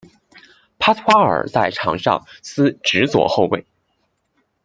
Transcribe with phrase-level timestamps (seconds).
[0.79, 3.67] 帕斯夸尔在场上司职左后卫。